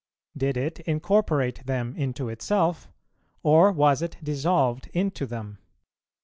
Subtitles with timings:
[0.35, 2.89] Did it incorporate them into itself,
[3.43, 5.59] or was it dissolved into them?